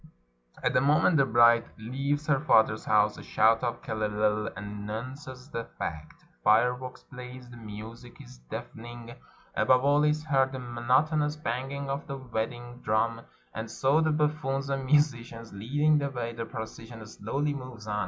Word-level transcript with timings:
At 0.63 0.73
the 0.73 0.81
moment 0.81 1.17
the 1.17 1.27
bride 1.27 1.69
leaves 1.77 2.25
her 2.25 2.39
father's 2.39 2.85
house 2.85 3.19
a 3.19 3.21
shout 3.23 3.61
of 3.63 3.83
"Kel 3.83 3.97
lei 3.97 4.07
lei" 4.07 4.49
an 4.57 4.87
nounces 4.87 5.51
the 5.51 5.65
fact. 5.77 6.25
Fireworks 6.43 7.03
blaze, 7.03 7.47
the 7.51 7.57
music 7.57 8.19
is 8.19 8.39
deafen 8.49 8.83
ing, 8.83 9.15
above 9.55 9.85
all 9.85 10.03
is 10.03 10.23
heard 10.23 10.53
the 10.53 10.57
monotonous 10.59 11.35
banging 11.35 11.87
of 11.87 12.07
the 12.07 12.17
wedding 12.17 12.79
drum. 12.83 13.21
And 13.53 13.69
so, 13.69 14.01
the 14.01 14.09
buffoons 14.11 14.71
and 14.71 14.87
musicians 14.87 15.53
leading 15.53 15.99
the 15.99 16.09
way, 16.09 16.33
the 16.33 16.45
procession 16.47 17.05
slowly 17.05 17.53
moves 17.53 17.85
on. 17.85 17.99